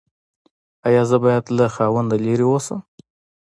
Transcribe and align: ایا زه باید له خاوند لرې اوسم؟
ایا 0.87 1.03
زه 1.09 1.17
باید 1.23 1.45
له 1.57 1.65
خاوند 1.75 2.09
لرې 2.25 2.45
اوسم؟ 2.49 2.79